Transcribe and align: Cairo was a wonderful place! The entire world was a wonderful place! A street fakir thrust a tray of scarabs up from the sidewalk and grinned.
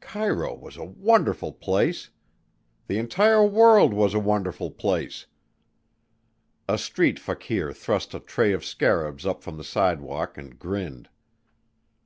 Cairo 0.00 0.54
was 0.54 0.76
a 0.76 0.84
wonderful 0.84 1.50
place! 1.50 2.10
The 2.88 2.98
entire 2.98 3.42
world 3.42 3.94
was 3.94 4.12
a 4.12 4.18
wonderful 4.18 4.70
place! 4.70 5.24
A 6.68 6.76
street 6.76 7.18
fakir 7.18 7.72
thrust 7.72 8.12
a 8.12 8.20
tray 8.20 8.52
of 8.52 8.66
scarabs 8.66 9.24
up 9.24 9.42
from 9.42 9.56
the 9.56 9.64
sidewalk 9.64 10.36
and 10.36 10.58
grinned. 10.58 11.08